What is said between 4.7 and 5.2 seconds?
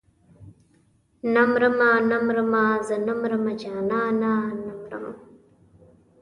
مرم.